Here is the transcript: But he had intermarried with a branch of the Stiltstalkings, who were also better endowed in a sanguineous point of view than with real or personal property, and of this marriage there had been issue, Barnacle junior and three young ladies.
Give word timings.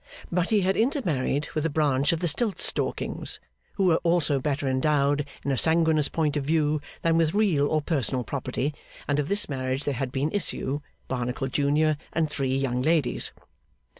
But 0.31 0.49
he 0.49 0.61
had 0.61 0.75
intermarried 0.75 1.49
with 1.53 1.63
a 1.63 1.69
branch 1.69 2.11
of 2.11 2.21
the 2.21 2.27
Stiltstalkings, 2.27 3.37
who 3.75 3.83
were 3.83 3.97
also 3.97 4.39
better 4.39 4.67
endowed 4.67 5.27
in 5.45 5.51
a 5.51 5.57
sanguineous 5.59 6.09
point 6.09 6.35
of 6.35 6.43
view 6.43 6.81
than 7.03 7.17
with 7.17 7.35
real 7.35 7.67
or 7.67 7.83
personal 7.83 8.23
property, 8.23 8.73
and 9.07 9.19
of 9.19 9.29
this 9.29 9.47
marriage 9.47 9.83
there 9.83 9.93
had 9.93 10.11
been 10.11 10.31
issue, 10.31 10.79
Barnacle 11.07 11.49
junior 11.49 11.97
and 12.13 12.31
three 12.31 12.55
young 12.57 12.81
ladies. 12.81 13.31